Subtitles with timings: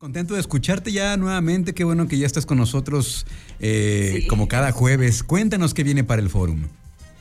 [0.00, 3.26] Contento de escucharte ya nuevamente, qué bueno que ya estás con nosotros
[3.58, 5.24] eh, como cada jueves.
[5.24, 6.68] Cuéntanos qué viene para el fórum.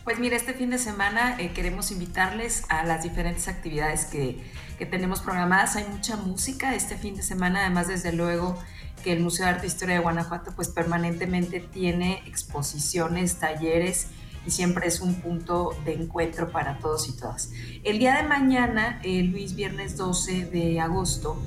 [0.03, 4.39] Pues mira, este fin de semana eh, queremos invitarles a las diferentes actividades que,
[4.77, 5.75] que, tenemos programadas.
[5.75, 8.55] Hay mucha música este fin de semana, además desde luego
[9.03, 14.09] que el Museo de Arte e Historia de Guanajuato pues permanentemente tiene exposiciones, talleres
[14.45, 17.49] y siempre es un punto de encuentro para todos y todas.
[17.83, 21.41] El día de mañana, el Luis, viernes 12 de agosto,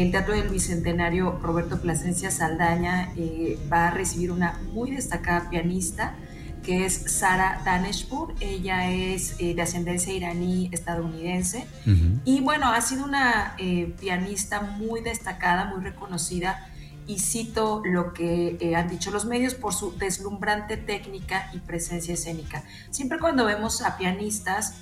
[0.00, 6.14] el Teatro del Bicentenario Roberto Plasencia Saldaña eh, va a recibir una muy destacada pianista
[6.62, 8.34] que es Sara Daneshpur.
[8.40, 11.66] Ella es eh, de ascendencia iraní estadounidense
[12.24, 16.68] y bueno, ha sido una eh, pianista muy destacada, muy reconocida
[17.06, 22.62] y cito lo que han dicho los medios por su deslumbrante técnica y presencia escénica.
[22.90, 24.76] Siempre cuando vemos a pianistas,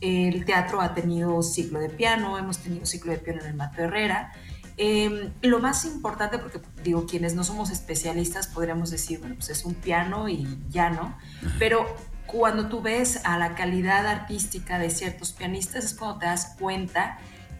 [0.00, 3.82] el teatro ha tenido ciclo de piano, hemos tenido ciclo de piano en el Mato
[3.82, 4.32] Herrera.
[4.76, 9.64] Em, lo más importante, porque digo, quienes no somos especialistas podríamos decir, bueno, pues es
[9.64, 11.16] un piano y ya no,
[11.60, 11.86] pero
[12.26, 17.18] cuando tú ves a la calidad artística de ciertos pianistas es cuando te das cuenta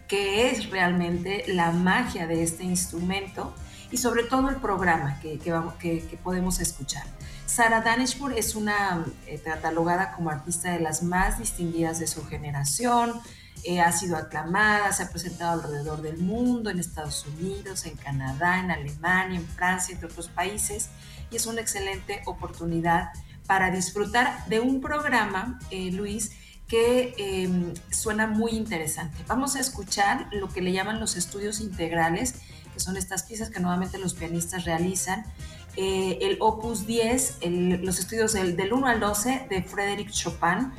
[0.09, 3.55] que es realmente la magia de este instrumento
[3.93, 7.05] y sobre todo el programa que, que, podemos escuchar.
[7.47, 13.21] Sara Danishpur es una eh, catalogada como artista de las más distinguidas de su generación,
[13.65, 18.61] eh, ha sido aclamada, se ha presentado alrededor del mundo, en Estados Unidos, en Canadá,
[18.61, 20.91] en Alemania, en Francia, entre otros países,
[21.31, 23.11] y es una excelente oportunidad
[23.47, 26.33] para disfrutar de un programa, eh, Luis,
[26.69, 29.17] que em, suena muy interesante.
[29.29, 32.37] Vamos a escuchar lo que le llaman los estudios integrales,
[32.73, 35.25] que son estas piezas que nuevamente los pianistas realizan.
[35.77, 37.39] Eh, el Opus 10,
[37.83, 40.73] los estudios del, del, 1 al 12 de Frédéric Chopin,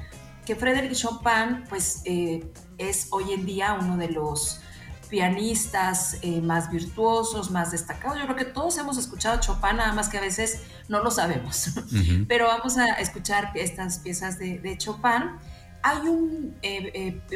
[0.46, 2.44] que Frédéric Chopin pues eh,
[2.78, 4.62] es hoy en día uno de los
[5.10, 8.18] pianistas eh, más virtuosos, más destacados.
[8.18, 11.70] Yo creo que todos hemos escuchado Chopin, nada más que a veces no lo sabemos.
[12.28, 15.32] Pero vamos a escuchar estas piezas de, Chopin.
[15.84, 16.56] Hay un,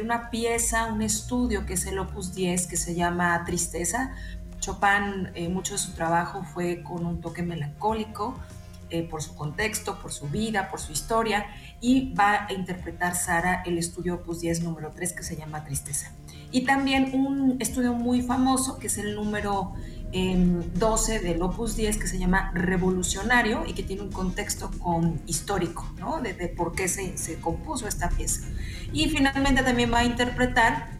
[0.01, 4.15] una pieza, un estudio que es el Opus 10 que se llama Tristeza,
[4.59, 8.37] Chopin, eh, mucho de su trabajo fue con un toque melancólico,
[8.89, 11.45] eh, por su contexto, por su vida, por su historia,
[11.81, 16.11] y va a interpretar Sara el estudio Opus 10 número 3 que se llama Tristeza.
[16.51, 19.73] Y también un estudio muy famoso que es el número
[20.11, 25.21] 12 em, del Opus 10 que se llama Revolucionario y que tiene un contexto con,
[25.27, 26.19] histórico, ¿no?
[26.21, 28.47] De, por qué se, se compuso esta pieza.
[28.91, 30.97] Y finalmente también va a interpretar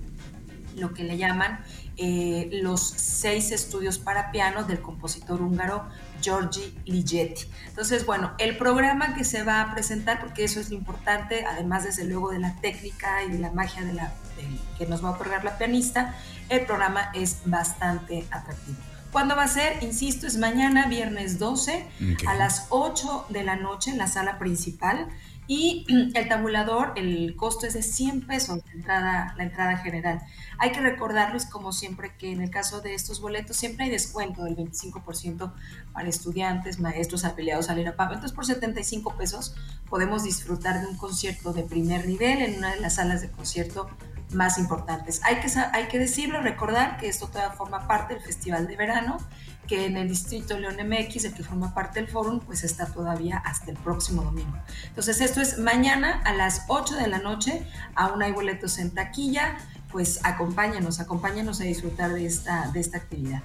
[0.76, 1.60] lo que le llaman
[2.02, 5.86] eh, los seis estudios para piano del compositor húngaro
[6.22, 7.44] Giorgi Ligeti.
[7.68, 11.84] Entonces, bueno, el programa que se va a presentar, porque eso es lo importante, además
[11.84, 14.14] desde luego de la técnica y de la magia de la,
[14.78, 16.16] que nos va a otorgar la pianista,
[16.48, 18.78] el programa es bastante atractivo.
[19.12, 19.84] ¿Cuándo va a ser?
[19.84, 21.86] Insisto, es mañana, viernes 12,
[22.28, 25.10] a las 8 de la noche en la sala principal.
[25.50, 25.84] Y
[26.14, 30.22] el tabulador, el costo es de 100 pesos la entrada, la entrada general.
[30.60, 34.44] Hay que recordarles, como siempre, que en el caso de estos boletos siempre hay descuento
[34.44, 35.52] del 25%
[35.92, 38.14] para estudiantes, maestros afiliados al IRAPAV.
[38.14, 39.56] Entonces, por 75 pesos
[39.90, 43.90] podemos disfrutar de un concierto de primer nivel en una de las salas de concierto
[44.32, 45.20] más importantes.
[45.24, 49.18] Hay que, hay que decirlo, recordar que esto todavía forma parte del Festival de Verano
[49.70, 53.38] que en el distrito León MX, el que forma parte del fórum, pues está todavía
[53.38, 54.58] hasta el próximo domingo.
[54.88, 59.60] Entonces, esto es mañana a las 8 de la noche, aún hay boletos en taquilla,
[59.92, 63.44] pues acompáñanos, acompáñanos a disfrutar de esta, de esta actividad.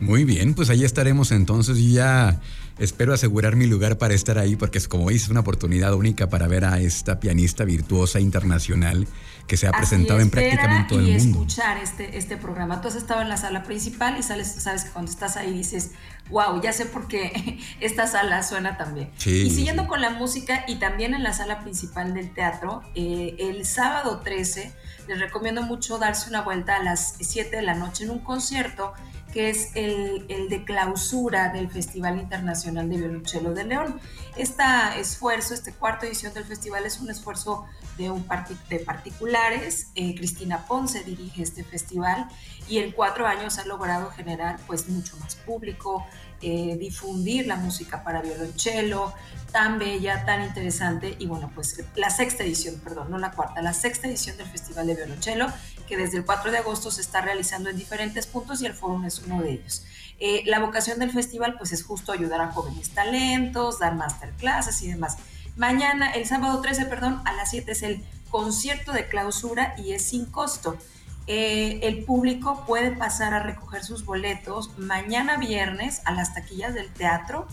[0.00, 2.40] Muy bien, pues ahí estaremos entonces y ya
[2.78, 6.46] espero asegurar mi lugar para estar ahí porque es como dices una oportunidad única para
[6.46, 9.08] ver a esta pianista virtuosa internacional
[9.48, 11.22] que se ha presentado en prácticamente todo el mundo.
[11.24, 12.80] Y escuchar este, este programa.
[12.80, 15.92] Tú has estado en la sala principal y sales, sabes que cuando estás ahí dices,
[16.28, 19.10] wow, ya sé por qué esta sala suena tan bien.
[19.24, 23.64] y siguiendo con la música y también en la sala principal del teatro, eh, el
[23.64, 24.72] sábado 13
[25.08, 28.92] les recomiendo mucho darse una vuelta a las 7 de la noche en un concierto
[29.32, 34.00] que es el, de clausura del Festival Internacional de Violonchelo de León.
[34.36, 34.62] Este
[34.98, 37.66] esfuerzo, esta cuarta edición del festival es un esfuerzo
[37.98, 38.26] de, un
[38.68, 39.88] de particulares.
[39.94, 42.28] Eh, Cristina Ponce dirige este festival
[42.68, 46.06] y en cuatro años ha logrado generar pues mucho más público,
[46.40, 49.12] eh, difundir la música para violonchelo,
[49.52, 51.16] tan bella, tan interesante.
[51.18, 54.86] Y bueno, pues la sexta edición, perdón, no la cuarta, la sexta edición del Festival
[54.86, 55.48] de Violonchelo,
[55.88, 59.02] que desde el 4 de agosto se está realizando en diferentes puntos y el foro
[59.04, 59.84] es uno de ellos.
[60.20, 64.88] Eh, la vocación del festival pues es justo ayudar a jóvenes talentos, dar masterclasses y
[64.88, 65.16] demás.
[65.56, 70.02] Mañana, el sábado 13, perdón, a las 7 es el concierto de clausura y es
[70.02, 70.76] sin costo.
[71.26, 76.90] eh, el público puede pasar a recoger sus boletos mañana viernes a las taquillas del
[76.90, 77.46] teatro,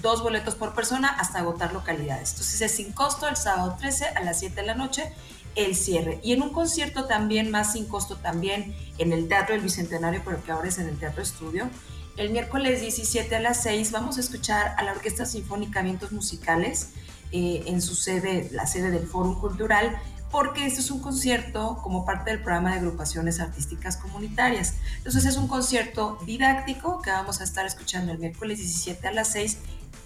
[0.00, 2.30] dos boletos por persona hasta agotar localidades.
[2.30, 5.12] Entonces es sin costo el sábado 13 a las 7 de la noche
[5.54, 6.20] el cierre.
[6.22, 10.42] Y en un concierto también, más sin costo también, en el Teatro del Bicentenario, pero
[10.44, 11.68] que ahora es en el Teatro Estudio,
[12.16, 16.90] el miércoles 17 a las 6 vamos a escuchar a la Orquesta Sinfónica Vientos Musicales
[17.32, 19.98] eh, en su sede, la sede del Foro Cultural,
[20.30, 24.74] porque este es un concierto como parte del programa de agrupaciones artísticas comunitarias.
[24.98, 29.28] Entonces es un concierto didáctico que vamos a estar escuchando el miércoles 17 a las
[29.28, 29.58] 6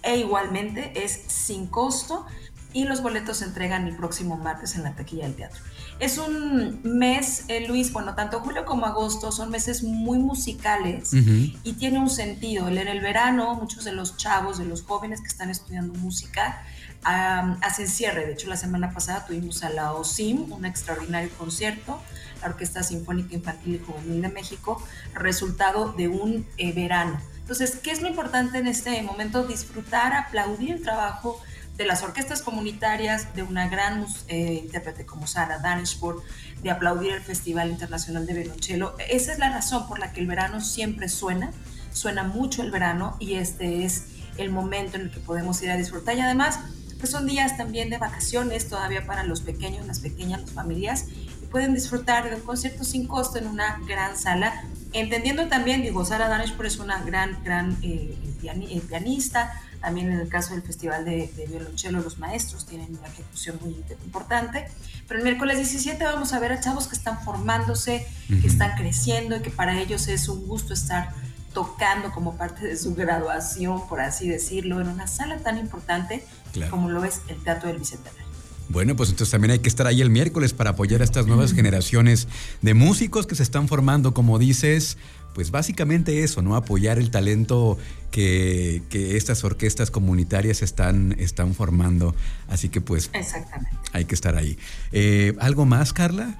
[0.02, 2.26] e igualmente es sin costo
[2.74, 5.62] y los boletos se entregan el próximo martes en la taquilla del teatro.
[6.00, 11.72] Es un mes, eh, Luis, bueno, tanto julio como agosto son meses muy musicales y
[11.74, 12.68] tiene un sentido.
[12.68, 16.64] En el verano, muchos de los chavos, de los jóvenes que están estudiando música,
[17.04, 18.26] hacen cierre.
[18.26, 22.02] De hecho, la semana pasada tuvimos a la OSIM, un extraordinario concierto,
[22.42, 24.82] la Orquesta Sinfónica Infantil y Juvenil de México,
[25.14, 27.20] resultado de un eh, verano.
[27.38, 29.46] Entonces, ¿qué es lo importante en este momento?
[29.46, 31.40] Disfrutar, aplaudir el trabajo
[31.76, 36.22] de las orquestas comunitarias, de una gran eh, intérprete como Sara Danishford,
[36.62, 38.94] de aplaudir el Festival Internacional de Violonchelo.
[39.08, 41.50] Esa es la razón por la que el verano siempre suena,
[41.92, 44.04] suena mucho el verano y este es
[44.36, 46.58] el momento en el que podemos ir a disfrutar y además
[46.98, 51.06] pues son días también de vacaciones todavía para los pequeños, las pequeñas, las familias
[51.54, 56.26] pueden disfrutar de un concierto sin costo en una gran sala, entendiendo también, digo, Sara
[56.26, 61.30] Danishford es una gran, gran eh, eh, pianista, también en el caso del Festival de,
[61.48, 64.66] Violonchelo, los maestros tienen una ejecución muy importante.
[65.06, 69.36] Pero el miércoles 17 vamos a ver a chavos que están formándose, que están creciendo
[69.36, 71.10] y que para ellos es un gusto estar
[71.52, 76.26] tocando como parte de su graduación, por así decirlo, en una sala tan importante
[76.68, 78.23] como lo es el Teatro del Bicentenario.
[78.68, 81.52] Bueno, pues entonces también hay que estar ahí el miércoles para apoyar a estas nuevas
[81.52, 82.28] generaciones
[82.62, 84.96] de músicos que se están formando, como dices,
[85.34, 86.56] pues básicamente eso, ¿no?
[86.56, 87.76] Apoyar el talento
[88.10, 92.14] que, estas orquestas comunitarias están, están formando.
[92.48, 93.76] Así que pues Exactamente.
[93.92, 94.58] hay que estar ahí.
[94.92, 96.34] Eh, ¿Algo más, Carla?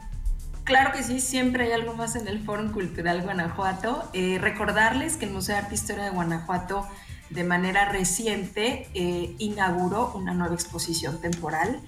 [0.64, 4.08] Claro que sí, siempre hay algo más en el Foro Cultural Guanajuato.
[4.14, 6.86] Eh, recordarles que el Museo de Arte e Historia de Guanajuato
[7.28, 11.80] de manera reciente eh, inauguró una nueva exposición temporal.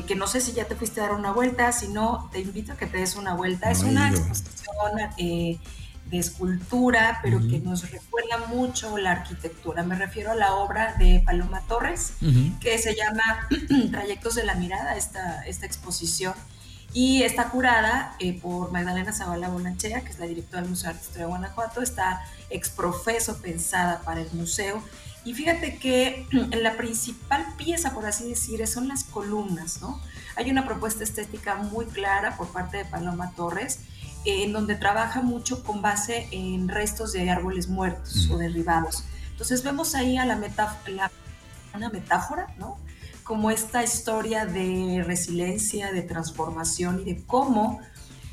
[0.00, 2.72] Que no sé si ya te fuiste a dar una vuelta, si no, te invito
[2.72, 3.70] a que te des una vuelta.
[3.70, 9.82] es una exposición de escultura, pero que nos recuerda mucho la arquitectura.
[9.82, 12.14] Me refiero a la obra de Paloma Torres,
[12.60, 13.48] que se llama
[13.90, 16.34] Trayectos de la Mirada, esta, esta exposición.
[16.94, 20.98] Y está curada eh, por Magdalena Zavala Bonachea, que es la directora del Museo de
[20.98, 21.80] Arte de Guanajuato.
[21.80, 24.82] Está exprofeso pensada para el museo.
[25.24, 26.26] Y fíjate que
[26.62, 30.00] la principal pieza, por así decir, son las columnas, ¿no?
[30.36, 33.80] Hay una propuesta estética muy clara por parte de Paloma Torres
[34.24, 39.04] en donde trabaja mucho con base en restos de árboles muertos o derribados.
[39.32, 40.40] Entonces vemos ahí a la,
[41.74, 42.78] una metáfora, ¿no?
[43.24, 47.80] Como esta historia de resiliencia, de transformación y de cómo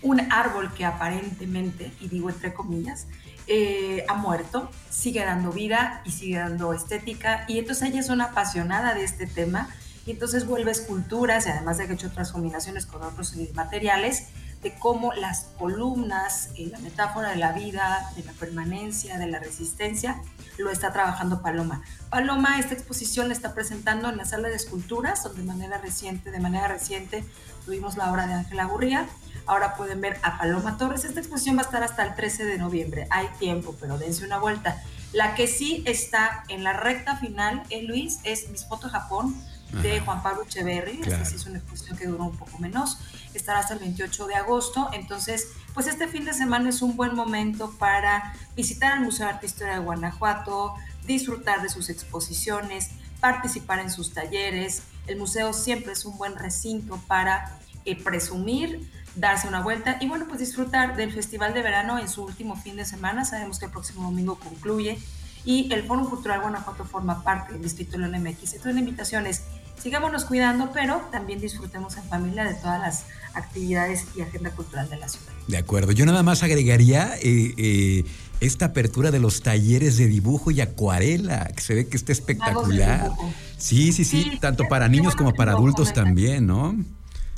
[0.01, 3.07] un árbol que aparentemente, y digo entre comillas,
[3.51, 7.45] eh, ha muerto, sigue dando vida y sigue dando estética.
[7.47, 9.69] Y entonces ella es una apasionada de este tema
[10.05, 14.27] y entonces vuelve esculturas y además de que ha hecho otras combinaciones con otros materiales
[14.61, 19.39] de cómo las columnas, eh, la metáfora de la vida, de la permanencia, de la
[19.39, 20.21] resistencia,
[20.59, 21.81] lo está trabajando Paloma.
[22.11, 26.29] Paloma esta exposición la está presentando en la sala de esculturas, donde de manera reciente,
[26.29, 27.23] de manera reciente
[27.65, 29.07] tuvimos la obra de Ángela Gurría.
[29.49, 31.05] Ahora pueden ver a Paloma Torres.
[31.05, 33.07] Esta exposición va a estar hasta el 13 de noviembre.
[33.09, 34.79] Hay tiempo, pero dense una vuelta.
[35.11, 39.35] La que sí está en la recta final, eh, Luis, es Mis Fotos Japón,
[39.81, 41.01] de Juan Pablo Echeverry.
[41.01, 42.99] Esta sí es una exposición que duró un poco menos.
[43.33, 44.89] Estará hasta el 28 de agosto.
[44.93, 49.33] Entonces, pues este fin de semana es un buen momento para visitar el Museo de
[49.33, 50.75] Arte e Historia de Guanajuato,
[51.07, 54.83] disfrutar de sus exposiciones, participar en sus talleres.
[55.07, 60.25] El museo siempre es un buen recinto para eh, presumir, darse una vuelta y bueno,
[60.27, 63.25] pues disfrutar del Festival de Verano en su último fin de semana.
[63.25, 64.99] Sabemos que el próximo domingo concluye
[65.45, 68.53] y el Foro Cultural Guanajuato forma parte del Distrito León MX.
[68.53, 69.43] Entonces la invitación es,
[69.81, 74.97] sigámonos cuidando, pero también disfrutemos en familia de todas las actividades y agenda cultural de
[74.97, 75.31] la ciudad.
[75.47, 78.05] De acuerdo, yo nada más agregaría eh, eh,
[78.41, 83.11] esta apertura de los talleres de dibujo y acuarela, que se ve que está espectacular.
[83.57, 86.75] Sí, sí, sí, tanto para niños como para adultos también, ¿no?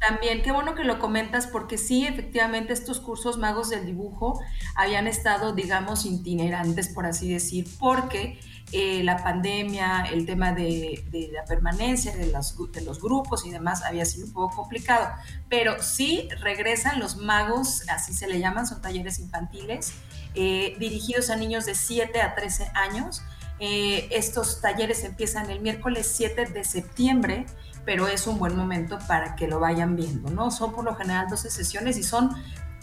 [0.02, 4.42] También, qué bueno que lo comentas porque sí, efectivamente, estos cursos magos del dibujo
[4.76, 8.40] habían estado, digamos, itinerantes, por así decir, porque
[8.72, 14.26] eh, la pandemia, el tema de, la permanencia de los, grupos y demás había sido
[14.26, 15.08] un poco complicado.
[15.50, 19.94] Pero sí regresan los magos, así se le llaman, son talleres infantiles,
[20.34, 23.22] eh, dirigidos a niños de 7 a 13 años.
[23.60, 27.46] Eh, estos talleres empiezan el miércoles 7 de septiembre
[27.86, 30.52] pero es un buen momento para que lo vayan viendo, ¿no?
[30.52, 32.32] Son por lo general 12 sesiones y son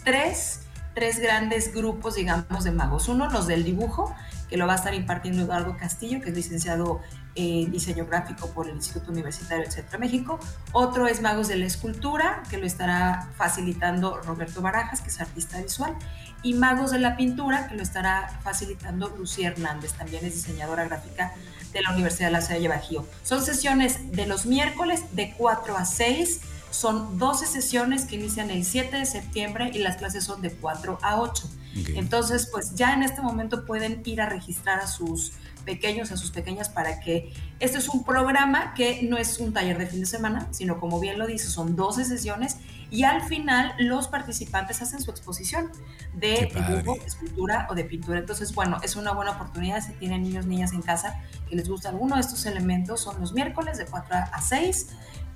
[0.03, 0.61] tres,
[0.93, 3.07] tres grandes grupos, digamos, de magos.
[3.07, 4.13] Uno, los del dibujo,
[4.49, 7.01] que lo va a estar impartiendo Eduardo Castillo, que es licenciado
[7.35, 10.39] en diseño gráfico por el Instituto Universitario del Centro de México.
[10.71, 15.61] Otro es Magos de la Escultura, que lo estará facilitando Roberto Barajas, que es artista
[15.61, 15.95] visual.
[16.41, 21.33] Y Magos de la Pintura, que lo estará facilitando Lucía Hernández, también es diseñadora gráfica
[21.71, 23.05] de la Universidad de la de Bajío.
[23.23, 26.41] Son sesiones de los miércoles de 4 a 6.
[26.71, 30.99] Son 12 sesiones que inician el 7 de septiembre y las clases son de 4
[31.01, 31.49] a 8.
[31.95, 35.33] Entonces, pues ya en este momento pueden ir a registrar a sus
[35.65, 39.77] pequeños, a sus pequeñas, para que este es un programa que no es un taller
[39.77, 42.57] de fin de semana, sino como bien lo dice, son 12 sesiones
[42.89, 45.71] y al final los participantes hacen su exposición
[46.15, 48.19] de dibujo, escultura o de pintura.
[48.19, 51.89] Entonces, bueno, es una buena oportunidad si tienen niños, niñas en casa que les gusta
[51.89, 54.87] alguno de estos elementos, son los miércoles de 4 a 6,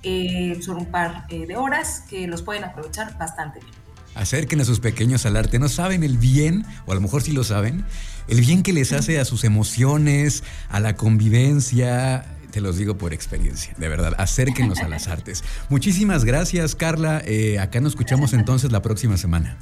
[0.04, 3.72] eh, son un par eh, de horas que los pueden aprovechar bastante bien.
[4.16, 7.32] Acerquen a sus pequeños al arte, no saben el bien, o a lo mejor sí
[7.32, 7.84] lo saben,
[8.28, 13.14] el bien que les hace a sus emociones, a la convivencia, te los digo por
[13.14, 15.44] experiencia, de verdad, acérquenos a las artes.
[15.70, 17.22] Muchísimas gracias, Carla.
[17.26, 19.58] Eh, acá nos escuchamos entonces la próxima semana.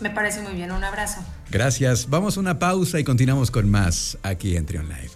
[0.00, 1.20] Me parece muy bien, un abrazo.
[1.50, 2.10] Gracias.
[2.10, 5.10] Vamos a una pausa y continuamos con más aquí en Trion Live.